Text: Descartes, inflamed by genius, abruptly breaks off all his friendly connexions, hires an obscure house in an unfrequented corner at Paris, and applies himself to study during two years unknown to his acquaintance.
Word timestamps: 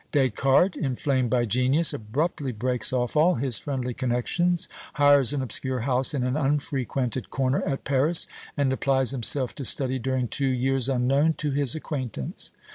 Descartes, 0.13 0.77
inflamed 0.83 1.29
by 1.29 1.45
genius, 1.45 1.93
abruptly 1.93 2.51
breaks 2.51 2.91
off 2.91 3.15
all 3.15 3.35
his 3.35 3.59
friendly 3.59 3.93
connexions, 3.93 4.67
hires 4.95 5.31
an 5.31 5.43
obscure 5.43 5.81
house 5.81 6.15
in 6.15 6.23
an 6.23 6.35
unfrequented 6.35 7.29
corner 7.29 7.61
at 7.67 7.83
Paris, 7.83 8.25
and 8.57 8.73
applies 8.73 9.11
himself 9.11 9.53
to 9.53 9.63
study 9.63 9.99
during 9.99 10.27
two 10.27 10.49
years 10.49 10.89
unknown 10.89 11.33
to 11.33 11.51
his 11.51 11.75
acquaintance. 11.75 12.51